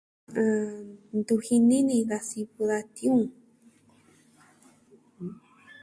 A... 0.41 0.41
ntu 1.19 1.35
jini 1.45 1.77
ni 1.87 1.97
da 2.09 2.17
sivɨ 2.27 2.61
da 2.69 2.77
tiuun. 2.93 3.25